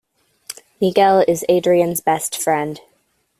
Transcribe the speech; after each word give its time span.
Nigel 0.81 1.23
is 1.27 1.45
Adrian's 1.47 2.01
best 2.01 2.35
friend. 2.35 2.81